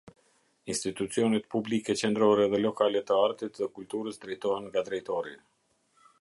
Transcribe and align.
Institucionet 0.73 1.45
publike 1.55 1.95
qendrore 2.01 2.47
dhe 2.55 2.63
lokale 2.63 3.03
të 3.11 3.19
artit 3.27 3.61
dhe 3.61 3.69
kulturës 3.77 4.19
drejtohen 4.25 4.67
nga 4.71 4.85
drejtori. 4.89 5.37